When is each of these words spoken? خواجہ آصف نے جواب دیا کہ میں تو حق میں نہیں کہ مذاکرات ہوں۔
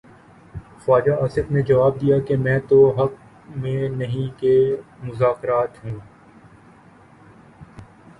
خواجہ 0.79 1.11
آصف 1.11 1.51
نے 1.51 1.61
جواب 1.61 2.01
دیا 2.01 2.19
کہ 2.19 2.37
میں 2.37 2.57
تو 2.69 2.79
حق 2.91 3.13
میں 3.55 3.89
نہیں 3.89 4.39
کہ 4.39 4.53
مذاکرات 5.03 5.85
ہوں۔ 5.85 5.99